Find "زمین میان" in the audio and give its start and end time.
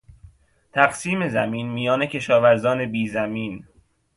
1.27-2.05